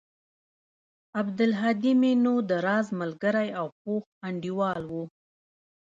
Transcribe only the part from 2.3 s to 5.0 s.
د راز ملگرى او پوخ انډيوال و.